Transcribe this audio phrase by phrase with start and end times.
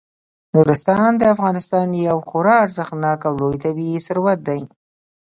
[0.53, 4.61] نورستان د افغانستان یو خورا ارزښتناک او لوی طبعي ثروت دی.